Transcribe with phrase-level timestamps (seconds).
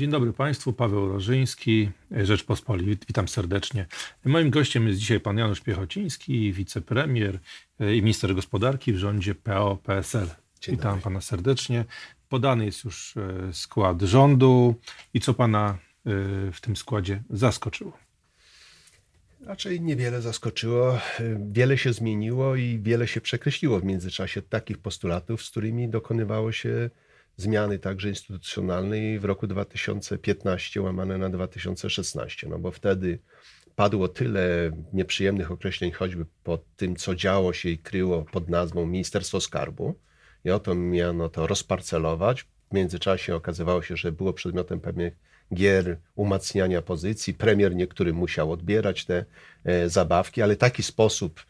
[0.00, 3.04] Dzień dobry Państwu, Paweł Rożyński, Rzeczpospolita.
[3.08, 3.86] Witam serdecznie.
[4.24, 7.38] Moim gościem jest dzisiaj pan Janusz Piechociński, wicepremier
[7.80, 10.26] i minister gospodarki w rządzie PO-PSL.
[10.68, 11.02] Witam dobry.
[11.02, 11.84] pana serdecznie.
[12.28, 14.74] Podany jest już e, skład rządu
[15.14, 16.10] i co pana e,
[16.52, 17.98] w tym składzie zaskoczyło?
[19.40, 20.98] Raczej niewiele zaskoczyło.
[21.52, 26.90] Wiele się zmieniło i wiele się przekreśliło w międzyczasie takich postulatów, z którymi dokonywało się
[27.40, 33.18] zmiany także instytucjonalnej w roku 2015 łamane na 2016, no bo wtedy
[33.76, 39.40] padło tyle nieprzyjemnych określeń, choćby pod tym, co działo się i kryło pod nazwą Ministerstwo
[39.40, 39.94] Skarbu.
[40.44, 42.42] I oto miano to rozparcelować.
[42.70, 45.16] W międzyczasie okazywało się, że było przedmiotem pewnych
[45.54, 47.34] gier umacniania pozycji.
[47.34, 49.24] Premier niektórym musiał odbierać te
[49.64, 51.40] e, zabawki, ale taki sposób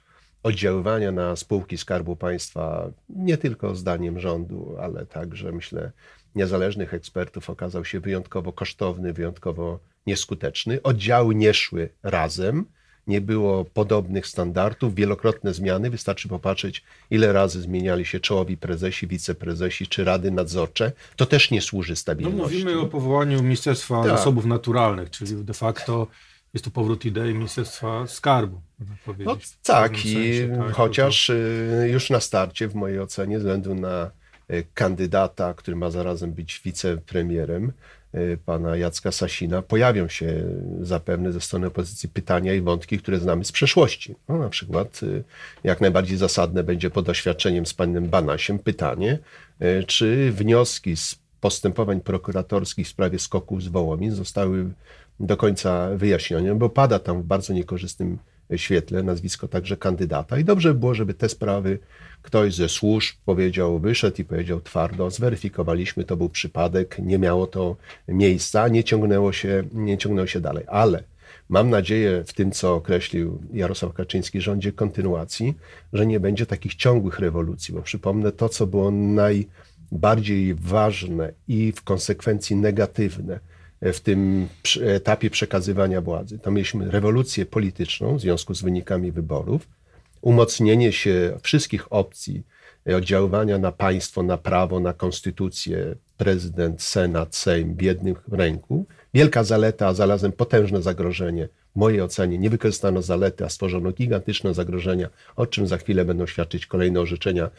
[0.42, 5.92] oddziaływania na spółki Skarbu Państwa, nie tylko zdaniem rządu, ale także myślę
[6.34, 10.82] niezależnych ekspertów, okazał się wyjątkowo kosztowny, wyjątkowo nieskuteczny.
[10.82, 12.64] Oddziały nie szły razem,
[13.06, 15.90] nie było podobnych standardów, wielokrotne zmiany.
[15.90, 20.92] Wystarczy popatrzeć, ile razy zmieniali się czołowi prezesi, wiceprezesi czy rady nadzorcze.
[21.16, 22.38] To też nie służy stabilności.
[22.38, 24.10] No mówimy o powołaniu Ministerstwa tak.
[24.10, 26.06] Zasobów Naturalnych, czyli de facto
[26.54, 28.60] jest to powrót idei Ministerstwa Skarbu.
[29.18, 31.32] No, tak, i sensie, tak, chociaż to...
[31.84, 34.10] Y, już na starcie, w mojej ocenie, ze względu na
[34.50, 37.72] y, kandydata, który ma zarazem być wicepremierem,
[38.14, 40.44] y, pana Jacka Sasina, pojawią się
[40.80, 44.14] zapewne ze strony opozycji pytania i wątki, które znamy z przeszłości.
[44.28, 45.00] No, na przykład,
[45.64, 49.18] jak najbardziej zasadne będzie po doświadczeniem z panem Banasiem pytanie,
[49.86, 54.70] czy wnioski z postępowań prokuratorskich w sprawie skoków z Wołomin zostały
[55.20, 58.18] do końca wyjaśnione, bo pada tam w bardzo niekorzystnym
[58.56, 60.38] świetle nazwisko także kandydata.
[60.38, 61.78] I dobrze by było, żeby te sprawy
[62.22, 67.76] ktoś ze służb powiedział, wyszedł i powiedział twardo, zweryfikowaliśmy, to był przypadek, nie miało to
[68.08, 71.02] miejsca, nie ciągnęło się, nie ciągnęło się dalej, ale
[71.48, 75.54] mam nadzieję w tym, co określił Jarosław Kaczyński rządzie kontynuacji,
[75.92, 81.82] że nie będzie takich ciągłych rewolucji, bo przypomnę to, co było najbardziej ważne i w
[81.82, 83.40] konsekwencji negatywne
[83.82, 84.48] w tym
[84.82, 86.38] etapie przekazywania władzy.
[86.38, 89.68] To mieliśmy rewolucję polityczną w związku z wynikami wyborów,
[90.20, 92.42] umocnienie się wszystkich opcji
[92.96, 98.86] oddziaływania na państwo, na prawo, na konstytucję, prezydent, senat, sejm w jednym ręku.
[99.14, 101.48] Wielka zaleta, a zarazem potężne zagrożenie.
[101.72, 106.26] W mojej ocenie nie wykorzystano zalety, a stworzono gigantyczne zagrożenia, o czym za chwilę będą
[106.26, 107.50] świadczyć kolejne orzeczenia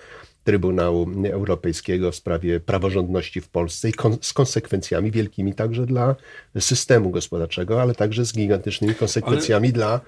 [0.44, 6.16] Trybunału Europejskiego w sprawie praworządności w Polsce i kon z konsekwencjami wielkimi także dla
[6.60, 9.74] systemu gospodarczego, ale także z gigantycznymi konsekwencjami ale...
[9.74, 10.02] dla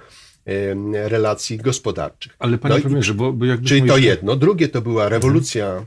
[0.94, 2.36] relacji gospodarczych.
[2.40, 3.68] Ale panie no premierze, bo, bo jakby...
[3.68, 4.36] Czyli to jedno.
[4.36, 5.86] Drugie to była rewolucja mhm.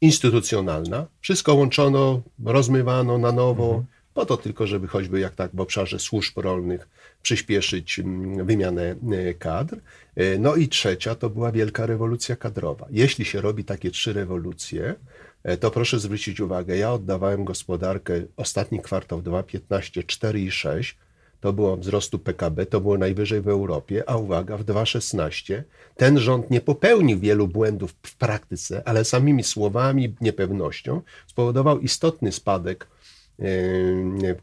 [0.00, 1.06] instytucjonalna.
[1.20, 3.84] Wszystko łączono, rozmywano na nowo, mhm.
[4.14, 6.88] po to tylko, żeby choćby jak tak w obszarze służb rolnych
[7.22, 9.76] przyspieszyć mm, wymianę e, kadr.
[10.16, 12.86] E, no i trzecia to była wielka rewolucja kadrowa.
[12.90, 14.94] Jeśli się robi takie trzy rewolucje,
[15.42, 20.94] e, to proszę zwrócić uwagę, ja oddawałem gospodarkę ostatni kwartał 2,15, 4,6,
[21.40, 25.64] to było wzrostu PKB, to było najwyżej w Europie, a uwaga, w 2016
[25.96, 32.86] ten rząd nie popełnił wielu błędów w praktyce, ale samymi słowami, niepewnością spowodował istotny spadek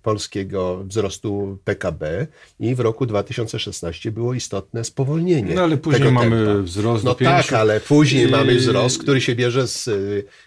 [0.02, 2.28] polskiego wzrostu PKB
[2.60, 5.56] i w roku 2016 było istotne spowolnienie.
[5.56, 6.62] No ale później mamy tempa.
[6.62, 7.04] wzrost.
[7.04, 8.32] No tak, ale później I...
[8.32, 9.88] mamy wzrost, który się bierze z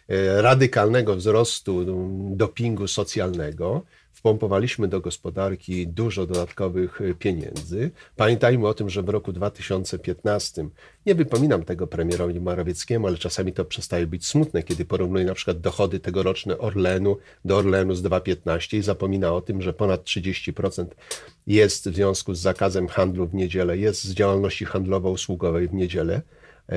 [0.08, 1.84] e, radykalnego wzrostu
[2.36, 3.82] dopingu socjalnego
[4.26, 7.91] wpompowaliśmy do gospodarki dużo dodatkowych e, pieniędzy.
[8.16, 10.69] Pamiętajmy o tym, że w roku 2015,
[11.06, 15.60] nie wypominam tego premierowi Morawieckiemu, ale czasami to przestaje być smutne, kiedy porównuje na przykład
[15.60, 20.86] dochody tegoroczne Orlenu do Orlenu z 2015 i zapomina o tym, że ponad 30%
[21.47, 26.22] jest w związku z zakazem handlu w niedzielę, jest z działalności handlowo-usługowej w niedzielę.
[26.69, 26.77] E,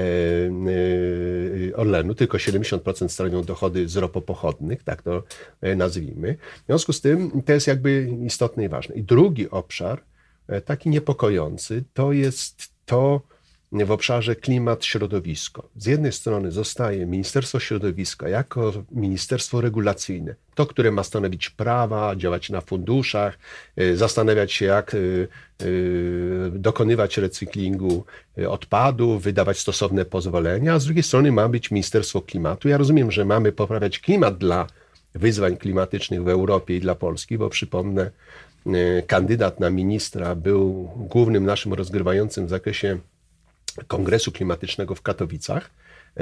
[1.72, 5.24] e, Orlenu, tylko 70% stanowią dochody z ropopochodnych, tak to
[5.62, 6.38] e, nazwijmy.
[6.64, 8.96] W związku z tym to jest jakby istotne i ważne.
[8.96, 10.04] I drugi obszar,
[10.66, 13.22] taki niepokojący, to jest to,
[13.72, 15.70] w obszarze klimat, środowisko.
[15.78, 22.50] Z jednej strony zostaje Ministerstwo Środowiska jako ministerstwo regulacyjne, to, które ma stanowić prawa, działać
[22.50, 23.40] na funduszach,
[23.80, 25.28] y, zastanawiać się, jak y,
[25.62, 28.06] y, dokonywać recyklingu
[28.48, 32.70] odpadów, wydawać stosowne pozwolenia, a z drugiej strony ma być Ministerstwo Klimatu.
[32.70, 34.68] Ja rozumiem, że mamy poprawiać klimat dla
[35.16, 38.12] wyzwań klimatycznych w Europie i dla Polski, bo przypomnę,
[39.08, 43.00] kandydat na ministra był głównym naszym rozgrywającym w zakresie
[43.88, 45.70] Kongresu Klimatycznego w Katowicach.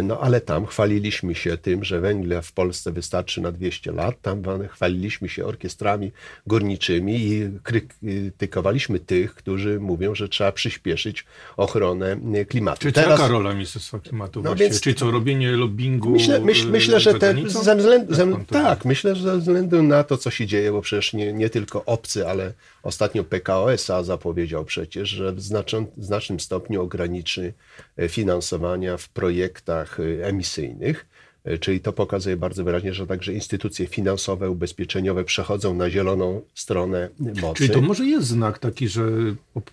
[0.03, 4.43] No ale tam chwaliliśmy się tym, że węgla w Polsce wystarczy na 200 lat, tam
[4.67, 6.11] chwaliliśmy się orkiestrami
[6.47, 11.25] górniczymi i krytykowaliśmy tych, którzy mówią, że trzeba przyspieszyć
[11.57, 12.17] ochronę
[12.49, 12.79] klimatu.
[12.79, 13.19] Czyli Teraz...
[13.19, 14.81] jaka rola Ministerstwa Klimatu no Więc...
[14.81, 19.23] Czyli co, robienie lobbingu Myślę, myśl, myślę że te, ze względu, ze, tak, myślę, że
[19.23, 22.53] ze względu na to, co się dzieje, bo przecież nie, nie tylko obcy, ale
[22.83, 27.53] ostatnio PKO SA zapowiedział przecież, że w znacznym, znacznym stopniu ograniczy
[27.97, 31.05] e, finansowania w projektach e, emisyjnych.
[31.43, 37.09] E, czyli to pokazuje bardzo wyraźnie, że także instytucje finansowe, ubezpieczeniowe przechodzą na zieloną stronę
[37.41, 37.57] mocy.
[37.57, 39.03] Czyli to może jest znak taki, że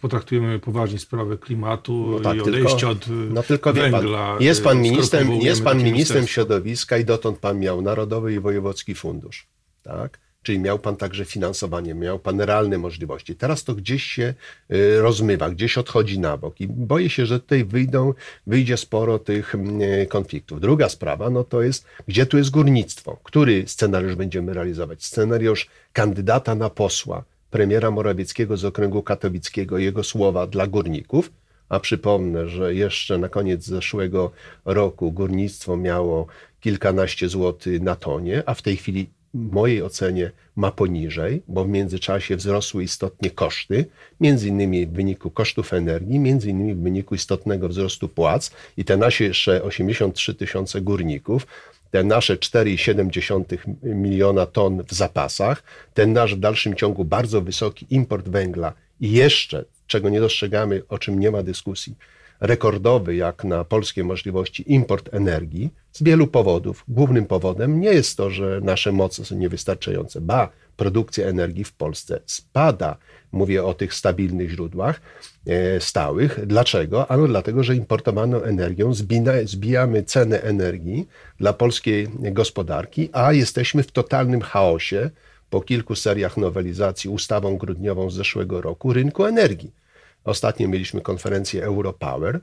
[0.00, 4.34] potraktujemy poważnie sprawę klimatu no tak, i odejście tylko, od no tylko węgla.
[4.34, 8.94] Pan, jest pan ministrem, jest pan ministrem środowiska i dotąd pan miał Narodowy i Wojewódzki
[8.94, 9.46] Fundusz.
[9.82, 10.24] Tak?
[10.44, 13.37] Czyli miał pan także finansowanie, miał pan realne możliwości.
[13.37, 14.35] Teraz to gdzieś się
[14.73, 18.14] y, rozmywa, gdzieś odchodzi na bok i boję się, że tutaj wyjdą,
[18.46, 20.61] wyjdzie sporo tych mm, y, konfliktów.
[20.61, 23.19] Druga sprawa, no to jest, gdzie tu jest górnictwo?
[23.23, 25.05] Który scenariusz będziemy realizować?
[25.05, 31.31] Scenariusz kandydata na posła, premiera Morawieckiego z okręgu katowickiego, jego słowa dla górników,
[31.69, 34.31] a przypomnę, że jeszcze na koniec zeszłego
[34.64, 36.26] roku górnictwo miało
[36.61, 42.36] kilkanaście złotych na tonie, a w tej chwili mojej ocenie ma poniżej, bo w międzyczasie
[42.36, 43.84] wzrosły istotnie koszty,
[44.20, 48.96] między innymi w wyniku kosztów energii, między innymi w wyniku istotnego wzrostu płac i te
[48.96, 51.46] nasze 83 tysiące górników,
[51.90, 55.62] te nasze 4,7 miliona ton w zapasach,
[55.94, 60.98] ten nasz w dalszym ciągu bardzo wysoki import węgla i jeszcze, czego nie dostrzegamy, o
[60.98, 61.94] czym nie ma dyskusji,
[62.40, 66.84] rekordowy jak na polskie możliwości import energii z wielu powodów.
[66.88, 72.20] Głównym powodem nie jest to, że nasze moce są niewystarczające, ba, produkcja energii w Polsce
[72.26, 72.96] spada.
[73.32, 75.00] Mówię o tych stabilnych źródłach
[75.46, 76.46] e, stałych.
[76.46, 77.10] Dlaczego?
[77.10, 81.08] Ano dlatego, że importowaną energią zbina, zbijamy cenę energii
[81.40, 85.10] dla polskiej gospodarki, a jesteśmy w totalnym chaosie
[85.50, 89.83] po kilku seriach nowelizacji ustawą grudniową z zeszłego roku rynku energii.
[90.25, 92.41] Ostatnio mieliśmy konferencję Europower.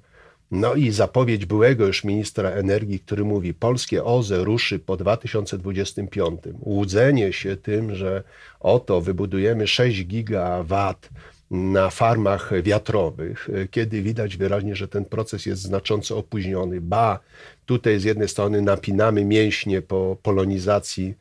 [0.52, 6.42] No i zapowiedź byłego już ministra energii, który mówi, polskie OZE ruszy po 2025.
[6.60, 8.24] Łudzenie się tym, że
[8.60, 11.10] oto wybudujemy 6 gigawat
[11.52, 16.82] na farmach wiatrowych, kiedy widać wyraźnie, że ten proces jest znacząco opóźniony.
[16.82, 17.20] Ba,
[17.66, 21.14] tutaj z jednej strony napinamy mięśnie po polonizacji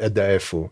[0.00, 0.68] EDF-u,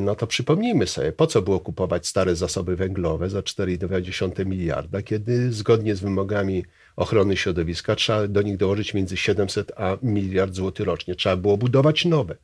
[0.00, 5.52] no to przypomnijmy sobie, po co było kupować stare zasoby węglowe za 4,2 miliarda, kiedy
[5.52, 6.64] zgodnie z wymogami
[6.96, 11.14] ochrony środowiska trzeba do nich dołożyć między 700 a miliard złotych rocznie.
[11.14, 12.36] Trzeba było budować nowe.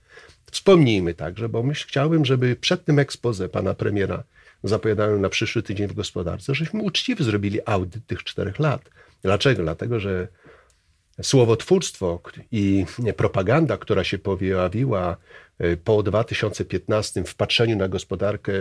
[0.51, 4.25] Wspomnijmy także, bo myśl, chciałbym, żeby przed tym expose pana premiera
[4.65, 8.91] zapowiadanym na przyszły tydzień w gospodarce, żeśmy uczciwie zrobili audyt tych czterech lat.
[9.23, 9.63] Dlaczego?
[9.63, 10.29] Dlatego, że
[11.23, 12.21] słowotwórstwo
[12.53, 12.87] i
[13.17, 15.17] propaganda, która się pojawiła e,
[15.85, 18.53] po 2015 w patrzeniu na gospodarkę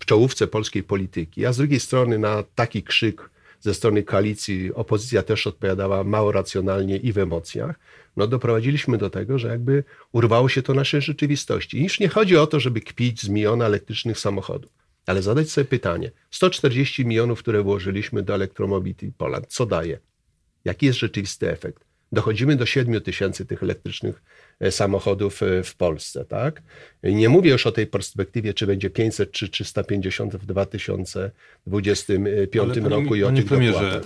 [0.00, 3.30] w czołówce polskiej polityki, a z drugiej strony na taki krzyk
[3.60, 7.78] ze strony koalicji opozycja też odpowiadała mało racjonalnie i w emocjach,
[8.16, 11.78] no doprowadziliśmy do tego, że jakby urwało się to naszej rzeczywistości.
[11.78, 14.72] I już nie chodzi o to, żeby kpić z miliona elektrycznych samochodów,
[15.06, 19.98] ale zadać sobie pytanie, 140 milionów, które włożyliśmy do Electromobility Poland, co daje?
[20.64, 21.84] Jaki jest rzeczywisty efekt?
[22.14, 24.22] Dochodzimy do 7 tysięcy tych elektrycznych
[24.60, 26.62] e, samochodów e, w Polsce, tak?
[27.02, 33.08] Nie mówię już o tej perspektywie, czy będzie 500 czy 350 w 2025 ale roku
[33.08, 34.00] panie, i o tych premierze,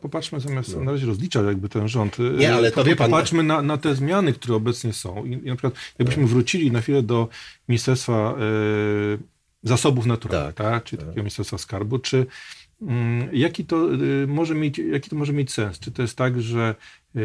[0.00, 0.84] popatrzmy zamiast no.
[0.84, 2.16] na razie rozliczać jakby ten rząd.
[2.20, 3.10] E, Nie, ale to wie pan...
[3.10, 5.24] Popatrzmy na, na te zmiany, które obecnie są.
[5.24, 6.28] I, i na przykład jakbyśmy no.
[6.28, 7.28] wrócili na chwilę do
[7.68, 8.36] Ministerstwa
[9.62, 10.84] Zasobów Naturalnych, tak, tak?
[10.84, 11.06] czyli tak.
[11.06, 12.26] takiego Ministerstwa Skarbu, czy
[13.32, 15.78] jaki to, y, może mieć, jaki to może mieć sens?
[15.78, 16.74] Czy to jest tak, że
[17.16, 17.20] y,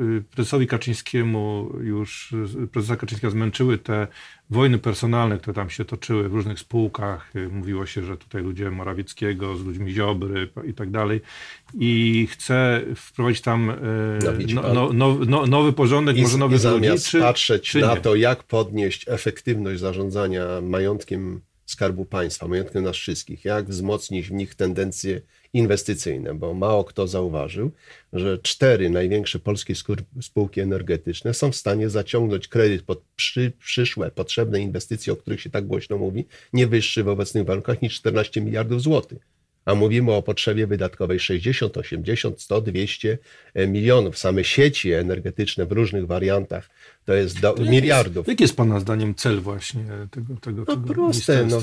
[0.00, 2.34] y, prezesowi Kaczyńskiemu już,
[2.72, 4.06] prezesa Kaczyńskiego zmęczyły te
[4.50, 7.32] wojny personalne, które tam się toczyły w różnych spółkach.
[7.50, 11.20] Mówiło się, że tutaj ludzie Morawieckiego z ludźmi Ziobry i tak dalej.
[11.74, 13.72] I chce wprowadzić tam
[14.54, 18.14] no, no, no, no, nowy porządek, I, może nowy zamiast czy, patrzeć czy na to,
[18.14, 25.20] jak podnieść efektywność zarządzania majątkiem Skarbu Państwa, majątkiem nas wszystkich, jak wzmocnić w nich tendencje
[25.52, 27.70] inwestycyjne, bo mało kto zauważył,
[28.12, 29.74] że cztery największe polskie
[30.20, 35.50] spółki energetyczne są w stanie zaciągnąć kredyt pod przy, przyszłe, potrzebne inwestycje, o których się
[35.50, 39.33] tak głośno mówi, nie wyższy w obecnych warunkach niż 14 miliardów złotych.
[39.64, 43.18] A mówimy o potrzebie wydatkowej 60, 80, 100, 200
[43.54, 44.18] milionów.
[44.18, 46.70] Same sieci energetyczne w różnych wariantach
[47.04, 48.16] to jest do to miliardów.
[48.16, 50.36] Jest, jaki jest Pana zdaniem cel właśnie tego?
[50.40, 51.46] tego, no tego proste.
[51.46, 51.60] No,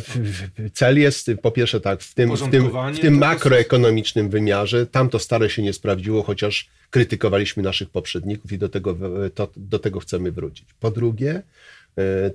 [0.73, 5.19] cel jest po pierwsze tak, w tym, w tym, w tym makroekonomicznym wymiarze, tam to
[5.19, 8.97] stare się nie sprawdziło, chociaż krytykowaliśmy naszych poprzedników i do tego,
[9.35, 10.65] to, do tego chcemy wrócić.
[10.79, 11.41] Po drugie,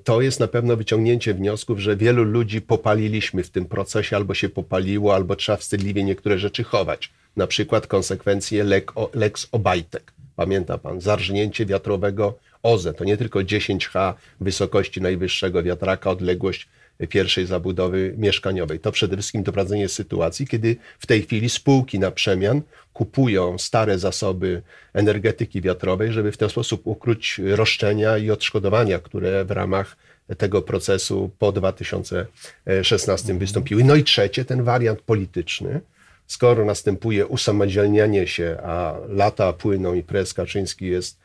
[0.04, 4.48] to jest na pewno wyciągnięcie wniosków, że wielu ludzi popaliliśmy w tym procesie, albo się
[4.48, 7.12] popaliło, albo trzeba wstydliwie niektóre rzeczy chować.
[7.36, 8.64] Na przykład konsekwencje
[9.14, 10.12] Lex Obajtek.
[10.36, 12.94] Pamięta pan, zarżnięcie wiatrowego OZE.
[12.94, 16.68] To nie tylko 10H wysokości najwyższego wiatraka, odległość
[17.08, 18.80] pierwszej zabudowy mieszkaniowej.
[18.80, 22.62] To przede wszystkim doprowadzenie sytuacji, kiedy w tej chwili spółki na przemian
[22.92, 24.62] kupują stare zasoby
[24.94, 29.96] energetyki wiatrowej, żeby w ten sposób ukrócić roszczenia i odszkodowania, które w ramach
[30.38, 33.84] tego procesu po 2016 wystąpiły.
[33.84, 35.80] No i trzecie, ten wariant polityczny.
[36.26, 41.18] Skoro następuje usamodzielnianie się, a lata płyną i prezes Kaczyński jest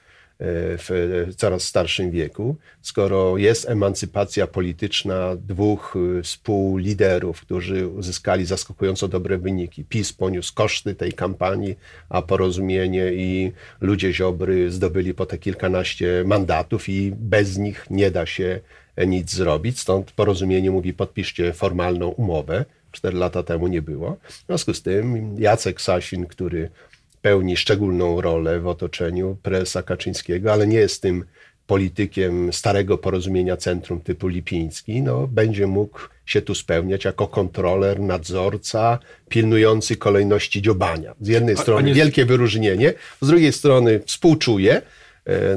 [0.43, 9.37] w coraz starszym wieku, skoro jest emancypacja polityczna dwóch y, współliderów, którzy uzyskali zaskakująco dobre
[9.37, 9.85] wyniki.
[9.85, 11.75] PiS poniósł koszty tej kampanii,
[12.09, 18.25] a porozumienie i ludzie Ziobry zdobyli po te kilkanaście mandatów i bez nich nie da
[18.25, 18.59] się
[19.07, 19.79] nic zrobić.
[19.79, 22.65] Stąd porozumienie mówi podpiszcie formalną umowę.
[22.91, 24.17] Cztery lata temu nie było.
[24.27, 26.69] W związku z tym Jacek Sasin, który
[27.21, 31.25] pełni szczególną rolę w otoczeniu prezesa Kaczyńskiego, ale nie jest tym
[31.67, 38.99] politykiem starego porozumienia centrum typu Lipiński, no, będzie mógł się tu spełniać jako kontroler, nadzorca,
[39.29, 41.15] pilnujący kolejności dziobania.
[41.21, 41.93] Z jednej strony nie...
[41.93, 44.81] wielkie wyróżnienie, z drugiej strony współczuje,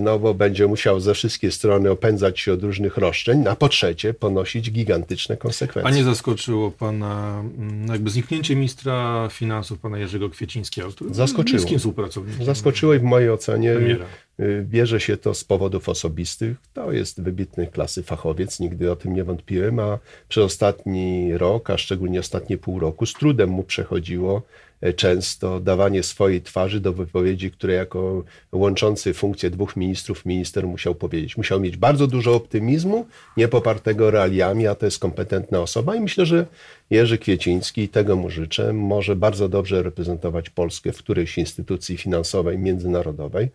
[0.01, 4.15] no bo będzie musiał ze wszystkie strony opędzać się od różnych roszczeń, a po trzecie
[4.15, 5.93] ponosić gigantyczne konsekwencje.
[5.93, 11.59] A nie zaskoczyło pana mm, jakby zniknięcie ministra finansów, pana Jerzego Kwiecińskiego, który zaskoczyło.
[11.59, 12.47] bliskim współpracownikiem.
[12.47, 14.07] Zaskoczyło i w mojej ocenie premiera.
[14.41, 16.57] Y, bierze się to z powodów osobistych.
[16.73, 19.99] To jest wybitnej klasy fachowiec, nigdy o tym nie wątpiłem, a
[20.29, 24.43] przez ostatni rok, a szczególnie ostatnie pół roku, z trudem mu przechodziło
[24.85, 30.95] E, często dawanie swojej twarzy do wypowiedzi, które jako łączący funkcję dwóch ministrów minister musiał
[30.95, 31.37] powiedzieć.
[31.37, 36.27] Musiał mieć bardzo dużo optymizmu, nie popartego realiami, a to jest kompetentna osoba i myślę,
[36.27, 36.47] że
[36.91, 43.49] Jerzy Kwieciński, tego mu życzę, może bardzo dobrze reprezentować Polskę w którejś instytucji finansowej, międzynarodowej.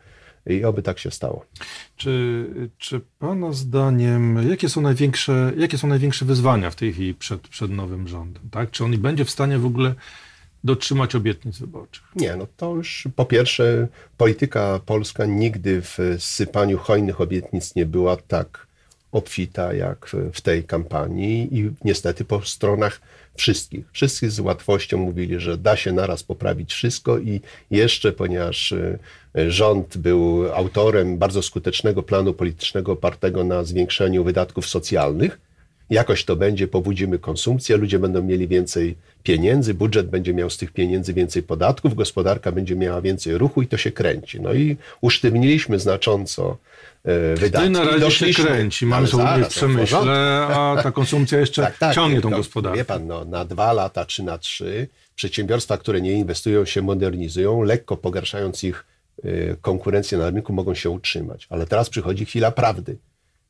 [0.45, 1.45] I oby tak się stało.
[1.97, 2.45] Czy,
[2.77, 7.71] czy Pana zdaniem, jakie są, największe, jakie są największe wyzwania w tej chwili przed, przed
[7.71, 8.43] nowym rządem?
[8.51, 8.71] Tak?
[8.71, 9.95] Czy on będzie w stanie w ogóle
[10.63, 12.03] dotrzymać obietnic wyborczych.
[12.15, 18.17] Nie, no to już po pierwsze polityka polska nigdy w sypaniu hojnych obietnic nie była
[18.17, 18.68] tak
[19.11, 23.01] obfita jak w tej kampanii i niestety po stronach
[23.35, 23.85] wszystkich.
[23.91, 28.99] Wszyscy z łatwością mówili, że da się naraz poprawić wszystko i jeszcze, ponieważ y,
[29.51, 35.39] rząd był autorem bardzo skutecznego planu politycznego opartego na zwiększeniu wydatków socjalnych,
[35.89, 40.71] jakoś to będzie, pobudzimy konsumpcję, ludzie będą mieli więcej pieniędzy, budżet będzie miał z tych
[40.71, 44.41] pieniędzy więcej podatków, gospodarka będzie miała więcej ruchu i to się kręci.
[44.41, 46.57] No i usztywniliśmy znacząco
[47.03, 47.69] e, wydatki.
[47.69, 51.61] No i na razie Doszliśmy, się kręci, mamy to w przemyśle, a ta konsumpcja jeszcze
[51.61, 52.77] tak, tak, ciągnie tą gospodarkę.
[52.77, 57.61] Wie pan, no, na dwa lata czy na trzy przedsiębiorstwa, które nie inwestują, się modernizują,
[57.61, 58.85] lekko pogarszając ich
[59.23, 59.29] e,
[59.61, 61.47] konkurencję na rynku, mogą się utrzymać.
[61.49, 62.97] Ale teraz przychodzi chwila prawdy.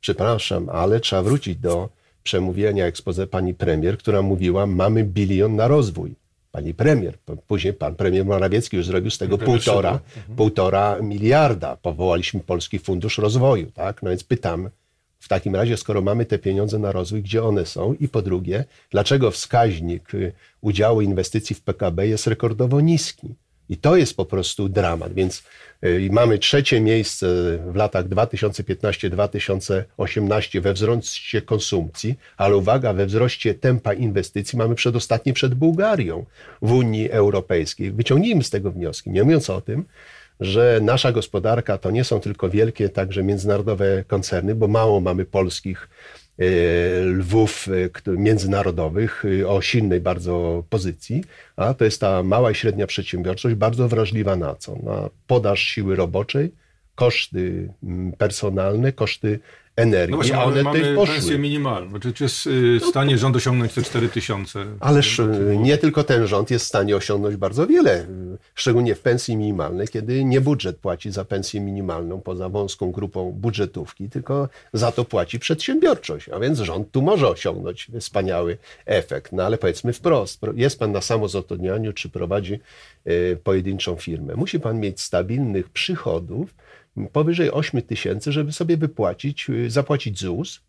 [0.01, 1.89] Przepraszam, ale trzeba wrócić do
[2.23, 6.15] przemówienia ekspoze pani premier, która mówiła, mamy bilion na rozwój.
[6.51, 10.35] Pani premier, później pan premier Morawiecki już zrobił z tego półtora, mhm.
[10.35, 11.75] półtora miliarda.
[11.75, 14.03] Powołaliśmy Polski Fundusz Rozwoju, tak?
[14.03, 14.69] No więc pytam,
[15.19, 17.93] w takim razie, skoro mamy te pieniądze na rozwój, gdzie one są?
[17.93, 23.35] I po drugie, dlaczego wskaźnik y, udziału inwestycji w PKB jest rekordowo niski?
[23.69, 25.13] I to jest po prostu dramat.
[25.13, 25.43] Więc
[25.83, 27.27] y, mamy trzecie miejsce
[27.71, 35.55] w latach 2015-2018 we wzroście konsumpcji, ale uwaga, we wzroście tempa inwestycji mamy przedostatnie przed
[35.55, 36.25] Bułgarią
[36.61, 37.91] w Unii Europejskiej.
[37.91, 39.85] Wyciągnijmy z tego wnioski, nie mówiąc o tym,
[40.39, 45.89] że nasza gospodarka to nie są tylko wielkie, także międzynarodowe koncerny, bo mało mamy polskich
[47.05, 47.67] lwów
[48.07, 51.23] e, międzynarodowych e, o silnej bardzo pozycji,
[51.55, 54.75] a to jest ta mała i średnia przedsiębiorczość bardzo wrażliwa na co?
[54.75, 56.51] Na podaż siły roboczej,
[56.95, 59.39] koszty mm, personalne, koszty
[59.79, 61.15] energii, no właśnie, a one mamy poszły.
[61.15, 61.99] pensję minimalną.
[61.99, 62.49] Czy, czy jest
[62.81, 64.65] w stanie rząd osiągnąć te 4 tysiące?
[64.79, 65.21] Ależ
[65.57, 68.05] nie tylko ten rząd jest w stanie osiągnąć bardzo wiele.
[68.55, 74.09] szczególnie w pensji minimalnej, kiedy nie budżet płaci za pensję minimalną poza wąską grupą budżetówki,
[74.09, 79.31] tylko za to płaci przedsiębiorczość, a więc rząd tu może osiągnąć wspaniały efekt.
[79.31, 82.59] No ale powiedzmy wprost, jest pan na samozatrudnianiu, czy prowadzi
[83.07, 84.35] y, pojedynczą firmę.
[84.35, 86.53] Musi pan mieć stabilnych przychodów
[87.11, 90.61] powyżej 8 tysięcy, żeby sobie wypłacić, y, zapłacić ZUS,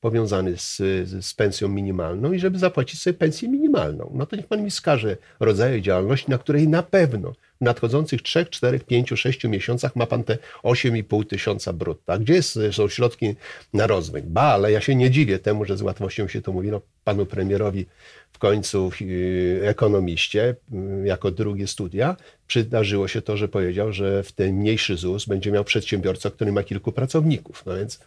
[0.00, 0.76] powiązany z,
[1.24, 4.10] z pensją minimalną i żeby zapłacić sobie pensję minimalną.
[4.14, 8.80] No to niech pan mi wskaże rodzaje działalności, na której na pewno nadchodzących 3, 4,
[8.80, 12.18] 5, 6 miesiącach ma pan te 8,5 tysiąca brutta.
[12.18, 13.34] Gdzie jest, są środki
[13.74, 14.22] na rozwój?
[14.22, 16.70] Ba, ale ja się nie dziwię temu, że z łatwością się to mówi.
[16.70, 17.86] No, panu premierowi
[18.32, 24.32] w końcu yy, ekonomiście, yy, jako drugie studia, przydarzyło się to, że powiedział, że w
[24.32, 27.62] ten mniejszy ZUS będzie miał przedsiębiorca, który ma kilku pracowników.
[27.66, 28.00] No więc,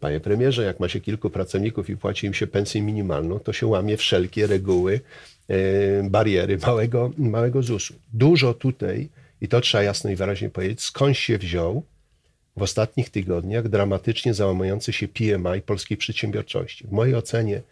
[0.00, 3.66] panie premierze, jak ma się kilku pracowników i płaci im się pensję minimalną, to się
[3.66, 5.00] łamie wszelkie reguły
[6.02, 7.94] bariery małego, małego ZUS-u.
[8.12, 9.08] Dużo tutaj,
[9.40, 11.82] i to trzeba jasno i wyraźnie powiedzieć, skąd się wziął
[12.56, 16.86] w ostatnich tygodniach dramatycznie załamujący się PMI polskiej przedsiębiorczości.
[16.86, 17.62] W mojej ocenie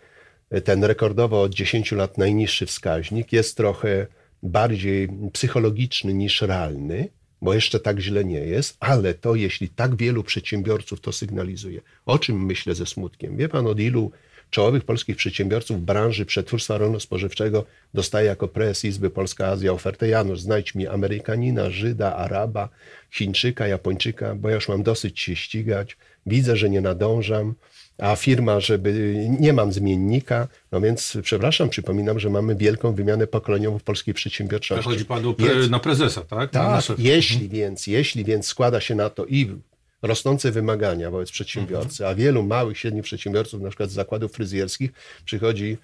[0.50, 4.06] e, ten rekordowo od 10 lat najniższy wskaźnik jest trochę
[4.42, 7.08] bardziej psychologiczny niż realny,
[7.42, 12.18] bo jeszcze tak źle nie jest, ale to jeśli tak wielu przedsiębiorców to sygnalizuje, o
[12.18, 13.36] czym myślę ze smutkiem.
[13.36, 14.10] Wie pan od ilu
[14.50, 17.64] czołowych polskich przedsiębiorców w branży przetwórstwa rolno-spożywczego
[17.94, 22.68] dostaje jako prezes Izby Polska-Azja ofertę Janusz, znajdź mi Amerykanina, Żyda, Araba,
[23.10, 27.54] Chińczyka, Japończyka, bo ja już mam dosyć się ścigać, widzę, że nie nadążam,
[27.98, 33.78] a firma, żeby nie mam zmiennika, no więc przepraszam, przypominam, że mamy wielką wymianę pokoleniową
[33.78, 34.84] w polskiej przedsiębiorczości.
[34.84, 36.50] Chodzi panu pre, na prezesa, tak?
[36.50, 37.50] Tak, jeśli mhm.
[37.50, 39.56] więc, jeśli więc składa się na to i
[40.02, 44.90] rosnące wymagania wobec przedsiębiorcy, a wielu małych, średnich przedsiębiorców, na przykład z zakładów fryzjerskich,
[45.24, 45.76] przychodzi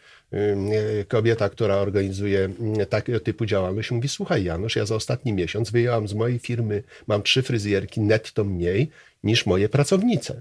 [1.09, 2.49] kobieta, która organizuje
[2.89, 7.23] takiego typu działalność, mówi, słuchaj Janusz, ja za ostatni miesiąc wyjęłam z mojej firmy, mam
[7.23, 8.91] trzy fryzjerki netto mniej
[9.25, 10.41] niż moje pracownice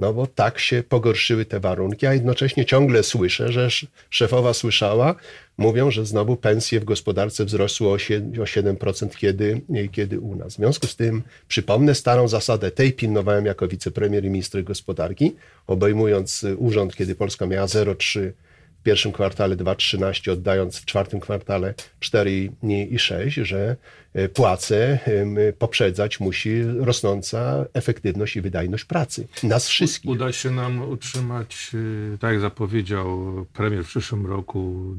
[0.00, 3.68] no bo tak się pogorszyły te warunki, a jednocześnie ciągle słyszę, że
[4.10, 5.14] szefowa słyszała,
[5.56, 9.60] mówią, że znowu pensje w gospodarce wzrosły o 7%, kiedy,
[9.92, 10.52] kiedy u nas.
[10.52, 15.36] W związku z tym przypomnę starą zasadę, tej pilnowałem jako wicepremier i minister gospodarki,
[15.66, 18.43] obejmując urząd, kiedy Polska miała 0,3 w
[18.84, 23.76] pierwszym kwartale 2,13, oddając w czwartym kwartale 4,6, że
[24.14, 24.98] E, płace
[25.58, 29.28] poprzedzać musi rosnąca efektywność i wydajność pracy.
[29.42, 30.10] Nas wszystkich.
[30.10, 31.70] Uda się nam utrzymać,
[32.14, 33.18] e, tak jak zapowiedział
[33.52, 34.94] premier w przyszłym roku,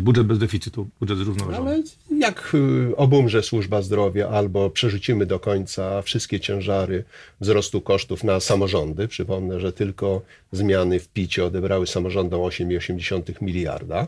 [0.00, 1.82] budżet bez deficytu, budżet zrównoważony.
[2.18, 7.04] Jak e, obumrze służba zdrowia albo przerzucimy do końca wszystkie ciężary
[7.40, 14.06] wzrostu kosztów na samorządy, przypomnę, że tylko zmiany w picie odebrały samorządom 8,8 miliarda.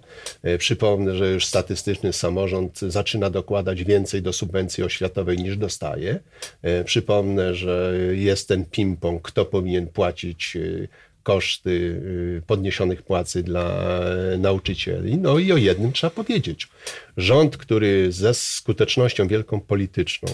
[0.58, 6.20] Przypomnę, że już statystyczny samorząd zaczyna dokładać więcej do subwencji oświatowej niż dostaje.
[6.62, 10.88] E, przypomnę, że jest ten ping-pong, kto powinien płacić e,
[11.22, 12.02] koszty
[12.38, 13.80] e, podniesionych płacy dla
[14.38, 15.18] nauczycieli.
[15.18, 16.68] No i o jednym trzeba powiedzieć.
[17.16, 20.28] Rząd, który ze skutecznością wielką polityczną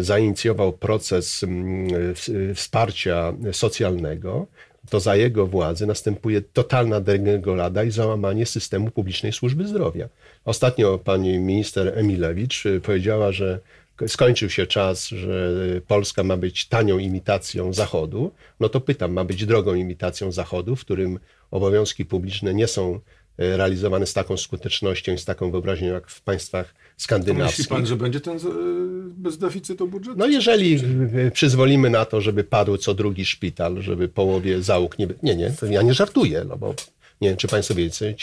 [0.00, 2.14] zainicjował proces mm,
[2.54, 4.46] wsparcia socjalnego,
[4.90, 10.08] to za jego władzy następuje totalna deregolada i załamanie systemu publicznej służby zdrowia.
[10.44, 13.60] Ostatnio pani minister Emilewicz y, powiedziała, że
[14.06, 15.52] skończył się czas, że
[15.86, 18.30] Polska ma być tanią imitacją Zachodu.
[18.60, 21.18] No to pytam, ma być drogą imitacją Zachodu, w którym
[21.50, 23.00] obowiązki publiczne nie są y,
[23.56, 27.58] realizowane z taką skutecznością i z taką wyobraźnią jak w państwach skandynawskich.
[27.58, 28.38] Myśli pan, że będzie ten
[29.08, 30.18] bez deficytu budżetu?
[30.18, 30.80] No jeżeli
[31.32, 35.08] przyzwolimy na to, żeby padł co drugi szpital, żeby połowie załóg nie...
[35.22, 36.74] Nie, nie, to ja nie żartuję, no bo
[37.24, 38.14] nie wiem, czy Państwo wiecie,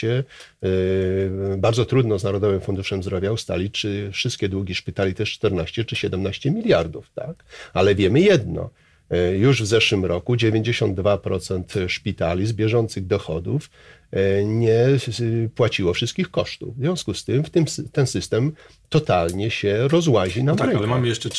[0.62, 5.86] yy, bardzo trudno z Narodowym Funduszem Zdrowia ustalić, czy wszystkie długi szpitali to jest 14
[5.86, 7.44] czy 17 miliardów, tak?
[7.74, 8.70] Ale wiemy jedno,
[9.10, 14.01] yy, już w zeszłym roku 92% szpitali z bieżących dochodów E,
[14.46, 14.86] nie
[15.56, 16.76] płaciło wszystkich kosztów.
[16.76, 18.54] W związku z tym, w tym ten system
[18.92, 21.32] totalnie się rozłazi na no Tak, ale mamy jeszcze y,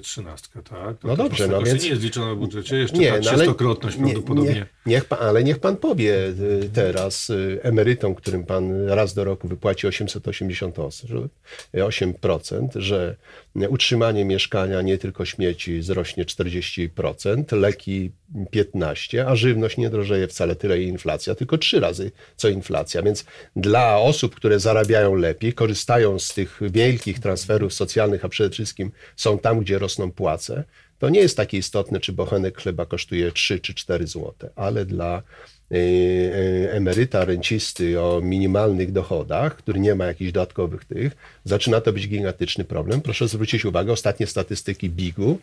[0.00, 0.98] trzynastkę, tak?
[0.98, 1.82] To no dobrze, no więc...
[1.82, 4.54] nie jest liczona w budżecie, jeszcze nie, ta no trzystokrotność no prawdopodobnie.
[4.54, 9.24] Nie, niech pan, ale niech pan powie y, teraz y, emerytom, którym pan raz do
[9.24, 13.16] roku wypłaci 888%, że
[13.68, 18.12] utrzymanie mieszkania, nie tylko śmieci, wzrośnie 40%, leki
[18.54, 21.91] 15%, a żywność nie drożeje wcale tyle i inflacja, tylko trzy razy
[22.36, 23.02] co inflacja.
[23.02, 23.24] Więc
[23.56, 29.38] dla osób, które zarabiają lepiej, korzystają z tych wielkich transferów socjalnych, a przede wszystkim są
[29.38, 30.64] tam, gdzie rosną płace,
[30.98, 35.22] to nie jest takie istotne, czy bochenek chleba kosztuje 3 czy 4 zł, ale dla
[36.70, 42.64] emeryta, rencisty o minimalnych dochodach, który nie ma jakichś dodatkowych tych, zaczyna to być gigantyczny
[42.64, 43.00] problem.
[43.00, 45.38] Proszę zwrócić uwagę, ostatnie statystyki BIG-u,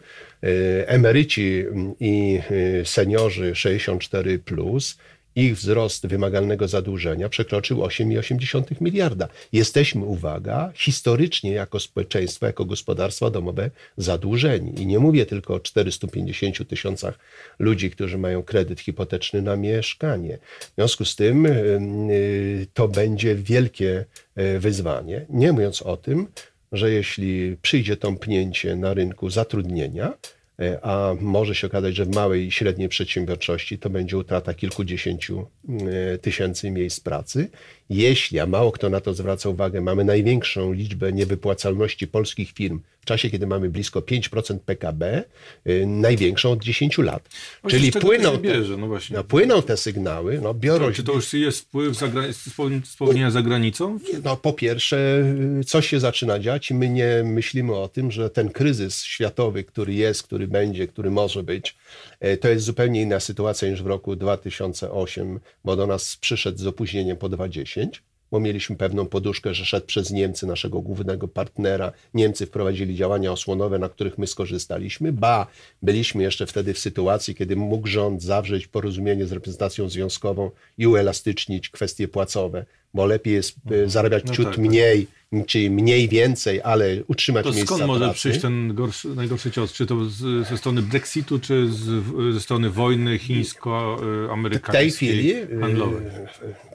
[0.85, 1.63] emeryci
[1.99, 2.39] i
[2.83, 4.97] seniorzy 64+, plus,
[5.35, 9.27] ich wzrost wymagalnego zadłużenia przekroczył 8,8 miliarda.
[9.53, 14.81] Jesteśmy, uwaga, historycznie jako społeczeństwo, jako gospodarstwa domowe zadłużeni.
[14.81, 17.19] I nie mówię tylko o 450 tysiącach
[17.59, 20.37] ludzi, którzy mają kredyt hipoteczny na mieszkanie.
[20.59, 24.05] W związku z tym y, to będzie wielkie
[24.37, 25.25] y, wyzwanie.
[25.29, 26.27] Nie mówiąc o tym,
[26.71, 30.38] że jeśli przyjdzie tąpnięcie na rynku zatrudnienia, E,
[30.81, 35.47] a może się okazać, że w małej i średniej przedsiębiorczości to będzie utrata kilkudziesięciu
[36.13, 37.49] e, tysięcy miejsc pracy.
[37.89, 43.05] Jeśli, a mało kto na to zwraca uwagę, mamy największą liczbę niewypłacalności polskich firm w
[43.05, 45.23] czasie, kiedy mamy blisko 5% PKB,
[45.67, 47.29] y, największą od 10 lat.
[47.61, 50.39] Właśnie Czyli płyną, bierze, no no, płyną te sygnały.
[50.41, 51.97] No, biorą to, czy to już jest wpływ
[52.83, 53.99] spowolnienia za granicą?
[54.23, 55.23] No, po pierwsze,
[55.59, 59.63] y, coś się zaczyna dziać i my nie myślimy o tym, że ten kryzys światowy,
[59.63, 61.75] który jest, który będzie, który może być,
[62.25, 66.67] y, to jest zupełnie inna sytuacja niż w roku 2008, bo do nas przyszedł z
[66.67, 67.29] opóźnieniem po
[67.85, 71.91] 2010 bo mieliśmy pewną poduszkę, że szedł przez Niemcy, naszego głównego partnera.
[72.13, 75.13] Niemcy wprowadzili działania osłonowe, na których my skorzystaliśmy.
[75.13, 75.47] Ba,
[75.81, 81.69] byliśmy jeszcze wtedy w sytuacji, kiedy mógł rząd zawrzeć porozumienie z reprezentacją związkową i uelastycznić
[81.69, 83.89] kwestie płacowe, bo lepiej jest e, mhm.
[83.89, 84.65] zarabiać no ciut tak, tak.
[84.65, 85.45] mniej, tak.
[85.45, 88.15] czyli mniej więcej, ale utrzymać to miejsca skąd może pracy?
[88.15, 89.73] przyjść ten gorszy, najgorszy cios?
[89.73, 94.71] Czy to z, ze strony Brexitu, czy z, ze strony wojny chińsko-amerykańskiej?
[94.71, 96.01] W tej chwili e, handlowej?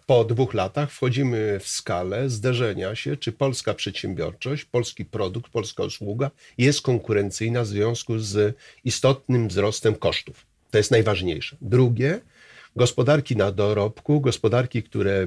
[0.06, 6.30] po dwóch latach wchodzimy w skalę zderzenia się, czy polska przedsiębiorczość, polski produkt, polska usługa
[6.58, 10.46] jest konkurencyjna w związku z istotnym wzrostem kosztów.
[10.70, 11.56] To jest najważniejsze.
[11.60, 12.20] Drugie,
[12.76, 15.26] gospodarki na dorobku, gospodarki, które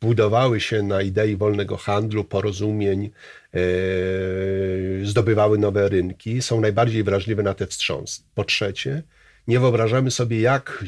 [0.00, 3.10] budowały się na idei wolnego handlu, porozumień,
[3.54, 3.60] e,
[5.02, 8.22] zdobywały nowe rynki, są najbardziej wrażliwe na te wstrząsy.
[8.34, 9.02] Po trzecie,
[9.48, 10.84] nie wyobrażamy sobie, jak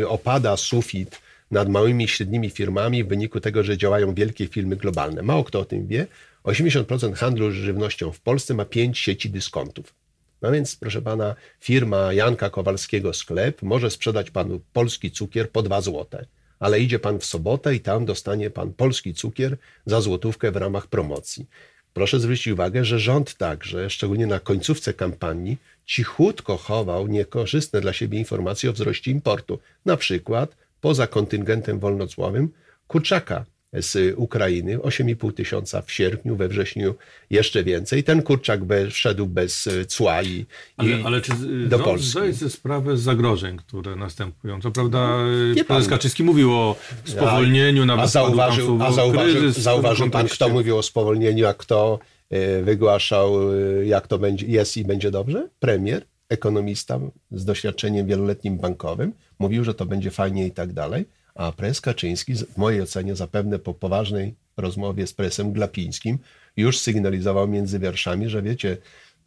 [0.00, 4.76] e, opada sufit nad małymi i średnimi firmami w wyniku tego, że działają wielkie firmy
[4.76, 5.22] globalne.
[5.22, 6.06] Mało kto o tym wie.
[6.44, 9.99] 80% handlu żywnością w Polsce ma 5 sieci dyskontów.
[10.42, 15.80] No więc, proszę pana, firma Janka Kowalskiego sklep może sprzedać panu polski cukier po 2
[15.80, 16.26] złote,
[16.58, 20.86] ale idzie pan w sobotę i tam dostanie pan polski cukier za złotówkę w ramach
[20.86, 21.46] promocji.
[21.94, 28.18] Proszę zwrócić uwagę, że rząd także, szczególnie na końcówce kampanii, cichutko chował niekorzystne dla siebie
[28.18, 29.58] informacje o wzroście importu.
[29.84, 32.48] Na przykład poza kontyngentem wolnocłowym
[32.88, 36.94] kurczaka z Ukrainy, 8,5 tysiąca w sierpniu, we wrześniu
[37.30, 38.04] jeszcze więcej.
[38.04, 41.32] Ten kurczak be, wszedł bez cła i, ale, i ale czy
[41.68, 42.10] do no, Polski.
[42.10, 44.60] zdaje sobie sprawę z zagrożeń, które następują.
[44.60, 45.16] Co prawda
[45.56, 50.48] no, prezes Kaczyński mówił o spowolnieniu, nawet a zauważył, a zauważył, kryzys, zauważył pan, kto
[50.48, 51.98] mówił o spowolnieniu, a kto
[52.30, 55.48] e, wygłaszał, e, jak to będzie, jest i będzie dobrze?
[55.60, 61.04] Premier ekonomista z doświadczeniem wieloletnim bankowym, mówił, że to będzie fajnie i tak dalej,
[61.34, 66.18] a prezes Kaczyński, w mojej ocenie zapewne po poważnej rozmowie z presem Glapińskim,
[66.56, 68.76] już sygnalizował między wierszami, że wiecie,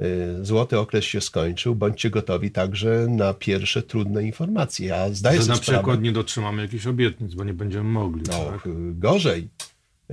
[0.02, 4.96] y, złoty okres się skończył, bądźcie gotowi także na pierwsze trudne informacje.
[4.96, 8.24] A zdaję że sobie na przykład nie dotrzymamy jakichś obietnic, bo nie będziemy mogli.
[8.28, 8.62] No, tak?
[8.94, 9.50] gorzej.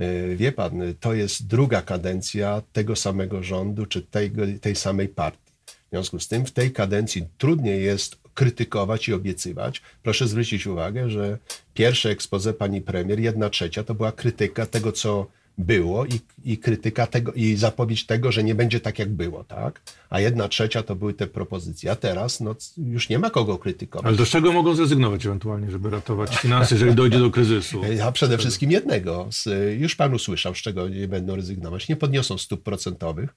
[0.01, 5.51] Y, wie pan, to jest druga kadencja tego samego rządu, czy tej, tej samej partii.
[5.65, 9.81] W związku z tym w tej kadencji trudniej jest krytykować i obiecywać.
[10.03, 11.37] Proszę zwrócić uwagę, że
[11.73, 17.07] pierwsze ekspoze pani premier, jedna trzecia, to była krytyka tego, co było i, i krytyka
[17.07, 19.81] tego, i zapowiedź tego, że nie będzie tak, jak było, tak?
[20.09, 21.91] A jedna trzecia to były te propozycje.
[21.91, 24.07] A teraz no, już nie ma kogo krytykować.
[24.07, 27.81] Ale do czego mogą zrezygnować ewentualnie, żeby ratować finanse, jeżeli dojdzie do kryzysu?
[28.05, 29.29] A przede wszystkim jednego.
[29.77, 31.89] Już pan usłyszał, z czego nie będą rezygnować.
[31.89, 33.35] Nie podniosą stóp procentowych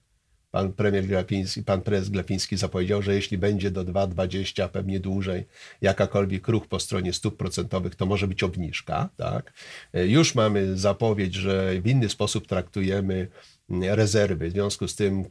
[0.54, 5.44] pan premier Glapiński, pan prezes Glapiński zapowiedział, że jeśli będzie do 2,20, pewnie dłużej,
[5.80, 9.08] jakakolwiek ruch po stronie stóp procentowych, to może być obniżka.
[9.16, 9.52] Tak?
[9.94, 13.28] Już mamy zapowiedź, że w inny sposób traktujemy
[13.70, 14.48] rezerwy.
[14.48, 15.24] W związku z tym,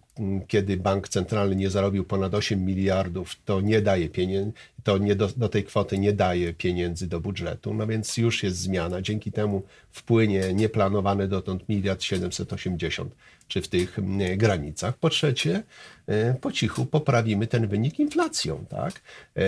[0.48, 5.28] kiedy bank centralny nie zarobił ponad 8 miliardów, to nie daje pieniędzy, to nie do,
[5.38, 7.74] do, tej kwoty nie daje pieniędzy do budżetu.
[7.74, 9.02] No więc już jest zmiana.
[9.02, 13.16] Dzięki temu wpłynie nieplanowany dotąd miliard 780
[13.48, 13.98] czy w tych
[14.38, 14.98] granicach.
[14.98, 15.64] Po trzecie,
[16.08, 19.02] e, po cichu poprawimy ten wynik inflacją, tak?
[19.36, 19.42] E,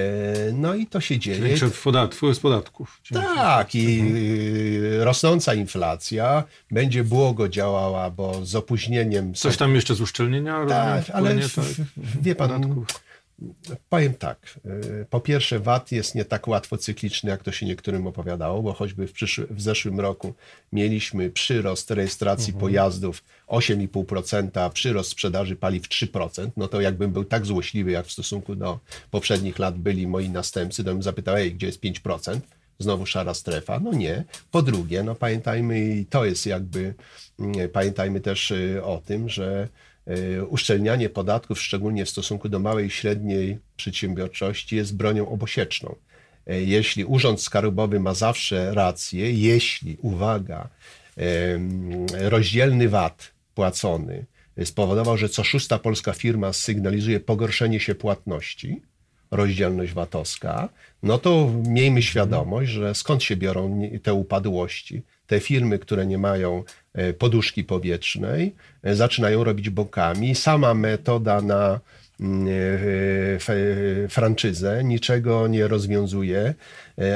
[0.53, 1.39] no i to się dzieje.
[1.39, 3.01] Większy wpływ z podatków.
[3.13, 4.03] Tak, i
[4.99, 9.33] rosnąca inflacja będzie błogo działała, bo z opóźnieniem...
[9.33, 10.65] Coś tam jeszcze z uszczelnienia?
[10.65, 11.65] Tak, ale tak,
[12.21, 13.04] wie pan, podatków
[13.89, 14.59] Powiem tak.
[14.65, 18.73] Y, po pierwsze, VAT jest nie tak łatwo cykliczny, jak to się niektórym opowiadało, bo
[18.73, 20.33] choćby w, przyszły, w zeszłym roku
[20.71, 22.59] mieliśmy przyrost rejestracji mhm.
[22.59, 28.11] pojazdów 8,5%, a przyrost sprzedaży paliw 3%, no to jakbym był tak złośliwy, jak w
[28.11, 28.79] stosunku do
[29.11, 32.39] poprzednich lat byli moi następcy, to bym zapytał, ej, gdzie jest 5%?
[32.79, 33.79] Znowu szara strefa?
[33.79, 34.23] No nie.
[34.51, 36.93] Po drugie, no pamiętajmy, i to jest jakby,
[37.39, 39.69] mm, pamiętajmy też y, o tym, że
[40.49, 45.95] uszczelnianie podatków, szczególnie w stosunku do małej i średniej przedsiębiorczości, jest bronią obosieczną.
[46.47, 50.69] E, jeśli Urząd Skarbowy ma zawsze rację, jeśli, uwaga,
[52.13, 54.25] rozdzielny VAT płacony
[54.63, 58.81] spowodował, że co szósta polska firma sygnalizuje pogorszenie się płatności,
[59.31, 60.69] rozdzielność VAT-owska,
[61.03, 65.03] no to miejmy świadomość, że skąd się biorą te upadłości.
[65.27, 66.63] Te firmy, które nie mają e,
[67.17, 70.35] poduszki powietrznej, e, zaczynają robić bokami.
[70.35, 71.79] Sama metoda na
[72.19, 72.47] mm,
[74.07, 76.53] e, franczyzę niczego nie rozwiązuje,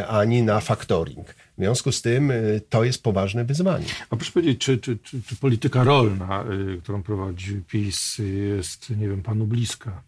[0.07, 1.29] ani na factoring.
[1.29, 2.31] W związku z tym
[2.69, 3.85] to jest poważne wyzwanie.
[4.09, 6.45] A proszę powiedzieć, czy, czy, czy, czy polityka rolna,
[6.83, 8.17] którą prowadzi PiS,
[8.55, 10.01] jest, nie wiem, panu bliska?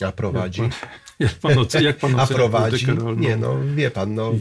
[0.00, 0.62] A prowadzi.
[1.18, 2.86] Jak pan, jak pan, jak pan A prowadzi.
[3.16, 4.34] Nie, no wie pan, no,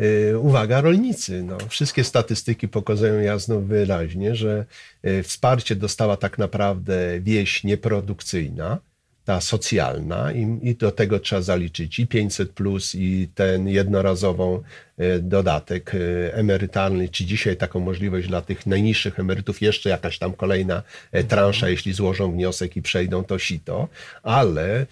[0.00, 1.42] y, uwaga, rolnicy.
[1.42, 4.66] No, wszystkie statystyki pokazują jasno wyraźnie, że
[5.06, 8.78] y, wsparcie dostała tak naprawdę wieś nieprodukcyjna
[9.24, 14.62] ta socjalna i, i, do tego trzeba zaliczyć i 500 plus i ten jednorazową
[14.98, 20.32] e, dodatek e, emerytalny, czy dzisiaj taką możliwość dla tych najniższych emerytów, jeszcze jakaś tam
[20.32, 20.82] kolejna
[21.12, 23.88] e, transza, jeśli złożą wniosek i przejdą to sito,
[24.22, 24.86] ale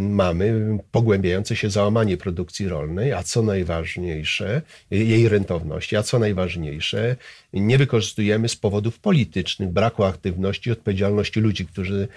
[0.00, 7.16] mamy pogłębiające się załamanie produkcji rolnej, a co najważniejsze, jej rentowności, a co najważniejsze,
[7.52, 12.08] nie wykorzystujemy z powodów politycznych, braku aktywności, odpowiedzialności ludzi, którzy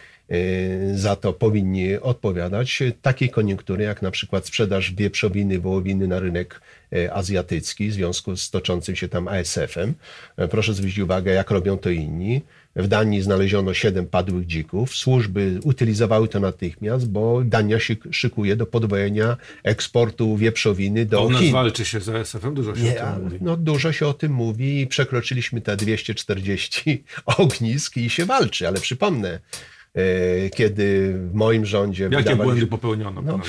[0.94, 6.62] za to powinni odpowiadać takiej koniunktury, jak na przykład sprzedaż wieprzowiny, wołowiny na rynek
[6.94, 9.94] y, azjatycki w związku z toczącym się tam ASF-em.
[10.39, 12.41] Y, proszę zwrócić uwagę, jak robią to inni.
[12.76, 14.96] W Danii znaleziono siedem padłych dzików.
[14.96, 21.38] Służby utylizowały to natychmiast, bo Dania się szykuje do podwojenia eksportu wieprzowiny do Chin.
[21.38, 23.38] U nas walczy się z ASF-em, dużo się Nie, o tym mówi.
[23.41, 27.04] No, dużo się o tym mówi i przekroczyliśmy te 240
[27.38, 29.81] ognisk i się walczy, ale przypomnę, E,
[30.56, 32.10] kiedy w moim rządzie...
[32.12, 33.22] Jakie błędy popełniono?
[33.22, 33.40] No,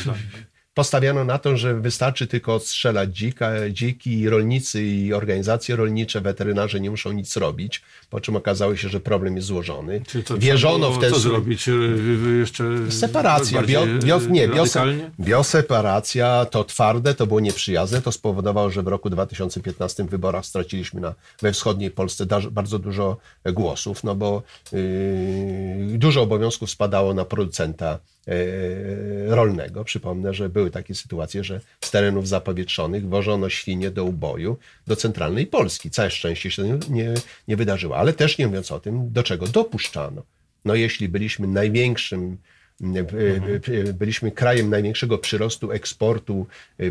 [0.75, 6.91] postawiano na to, że wystarczy tylko odstrzelać dzika, dziki rolnicy i organizacje rolnicze, weterynarze nie
[6.91, 10.03] muszą nic robić, po czym okazało się, że problem jest złożony.
[10.25, 11.11] Co, Wierzono w ten...
[11.11, 11.67] Co zrobić?
[12.39, 13.63] Jeszcze Separacja.
[13.63, 14.85] Bio, bio, nie, biose,
[15.21, 21.01] bioseparacja to twarde, to było nieprzyjazne, to spowodowało, że w roku 2015 w wyborach straciliśmy
[21.01, 27.25] na, we wschodniej Polsce da, bardzo dużo głosów, no bo yy, dużo obowiązków spadało na
[27.25, 28.12] producenta E,
[29.27, 29.85] rolnego.
[29.85, 35.47] Przypomnę, że były takie sytuacje, że z terenów zapowietrzonych wożono świnie do uboju do centralnej
[35.47, 35.91] Polski.
[35.91, 37.15] Całe szczęście się to nie,
[37.49, 37.97] nie wydarzyło.
[37.97, 40.23] Ale też nie mówiąc o tym, do czego dopuszczano.
[40.65, 42.39] No jeśli byliśmy największym
[42.81, 43.95] mhm.
[43.95, 46.47] byliśmy krajem największego przyrostu eksportu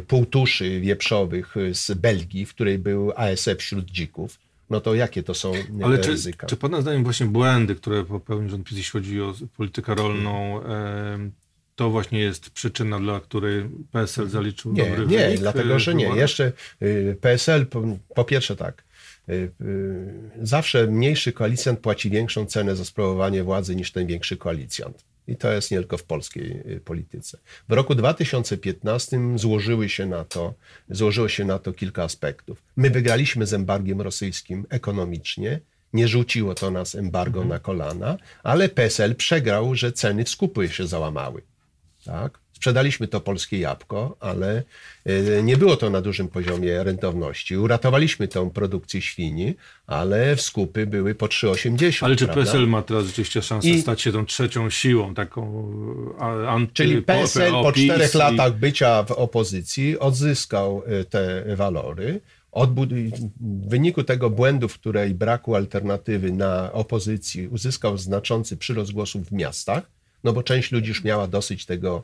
[0.08, 4.40] półtuszy wieprzowych z Belgii, w której był ASF wśród dzików,
[4.72, 5.54] no to jakie to są
[5.84, 6.48] Ale czy, ryzyka?
[6.48, 10.62] Czy Pana zdaniem właśnie błędy, które popełnił rząd PiS, jeśli chodzi o politykę rolną,
[11.76, 15.32] to właśnie jest przyczyna, dla której PSL zaliczył nie, dobry nie, wynik?
[15.32, 16.06] Nie, dlatego, że nie.
[16.06, 17.84] Jeszcze y, PSL, po,
[18.16, 18.84] po pierwsze tak,
[19.30, 19.52] y, y,
[20.42, 25.06] zawsze mniejszy koalicjant płaci większą cenę za sprawowanie władzy niż ten większy koalicjant.
[25.32, 27.38] I to jest nie tylko w polskiej y, polityce.
[27.70, 30.54] W roku 2015 złożyły się na to,
[30.90, 32.64] złożyło się na to kilka aspektów.
[32.76, 35.60] My wygraliśmy z embargiem rosyjskim ekonomicznie,
[35.94, 37.50] nie rzuciło to nas embargo mhm.
[37.50, 41.42] na kolana, ale PSL przegrał, że ceny w skupy się załamały.
[42.06, 42.40] Tak?
[42.62, 44.64] Sprzedaliśmy to polskie jabłko, ale
[45.10, 47.58] y, nie było to na dużym poziomie rentowności.
[47.58, 49.56] Uratowaliśmy tą produkcję świni,
[49.88, 52.06] ale w skupy były po 3,80.
[52.06, 52.44] Ale czy prawda?
[52.44, 53.82] PSL ma teraz rzeczywiście szansę I...
[53.82, 55.74] stać się tą trzecią siłą, taką
[56.48, 56.74] anty...
[56.74, 62.22] Czyli PSL po czterech latach bycia w opozycji odzyskał y, te walory.
[62.56, 69.32] W wyniku tego błędu, w której braku alternatywy na opozycji uzyskał znaczący przyrost głosów w
[69.32, 72.04] miastach, no bo część ludzi już miała dosyć tego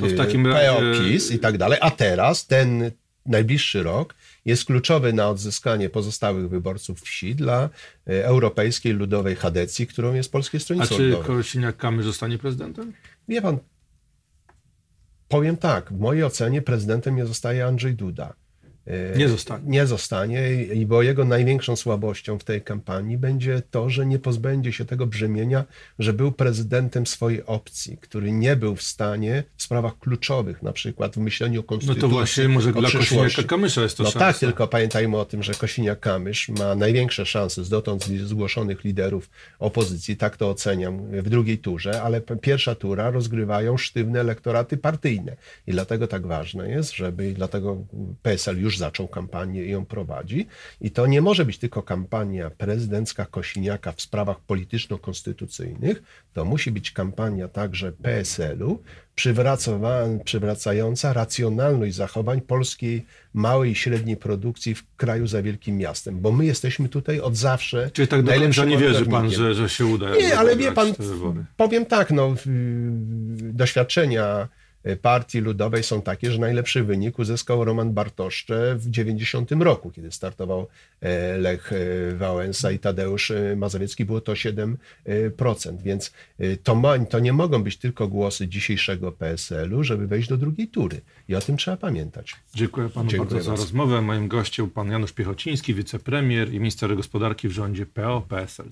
[0.00, 1.34] to w takim razie...
[1.34, 2.90] i tak dalej, a teraz ten
[3.26, 7.70] najbliższy rok jest kluczowy na odzyskanie pozostałych wyborców wsi dla
[8.06, 12.92] e, Europejskiej Ludowej Chadecji, którą jest Polskie Stronnictwo A czy Kosiniak-Kamysz zostanie prezydentem?
[13.28, 13.58] Wie pan,
[15.28, 18.34] powiem tak, w mojej ocenie prezydentem nie zostaje Andrzej Duda.
[19.16, 19.64] Nie zostanie.
[19.66, 24.72] Nie zostanie, i bo jego największą słabością w tej kampanii będzie to, że nie pozbędzie
[24.72, 25.64] się tego brzemienia,
[25.98, 31.14] że był prezydentem swojej opcji, który nie był w stanie w sprawach kluczowych, na przykład
[31.14, 32.02] w myśleniu o konstytucji.
[32.02, 34.18] No to właśnie może dla Kosiniaka-Kamysza jest to No szansa.
[34.26, 40.16] tak, tylko pamiętajmy o tym, że Kosiniak-Kamysz ma największe szanse z dotąd zgłoszonych liderów opozycji,
[40.16, 46.06] tak to oceniam, w drugiej turze, ale pierwsza tura rozgrywają sztywne elektoraty partyjne i dlatego
[46.06, 47.76] tak ważne jest, żeby, dlatego
[48.22, 50.46] PSL już zaczął kampanię i ją prowadzi.
[50.80, 56.90] I to nie może być tylko kampania prezydencka Kosiniaka w sprawach polityczno-konstytucyjnych, to musi być
[56.90, 58.82] kampania także PSL-u,
[60.24, 66.44] przywracająca racjonalność zachowań polskiej małej i średniej produkcji w kraju za wielkim miastem, bo my
[66.44, 67.90] jesteśmy tutaj od zawsze.
[67.90, 70.16] Czyli tak do końca nie wierzy pan, że, że się uda?
[70.16, 70.94] Nie, ale wie pan,
[71.56, 72.34] powiem tak, no,
[73.36, 74.48] doświadczenia
[75.02, 80.66] Partii Ludowej są takie, że najlepszy wynik uzyskał Roman Bartoszcze w 90 roku, kiedy startował
[81.00, 84.76] e, Lech e, Wałęsa i Tadeusz e, Mazowiecki, było to 7%,
[85.82, 86.12] więc
[86.62, 91.00] to, ma, to nie mogą być tylko głosy dzisiejszego PSL-u, żeby wejść do drugiej tury
[91.28, 92.36] i o tym trzeba pamiętać.
[92.54, 94.00] Dziękuję panu Dziękuję bardzo za rozmowę.
[94.00, 98.70] Moim gościem pan Janusz Piechociński, wicepremier i minister gospodarki w rządzie PO-PSL.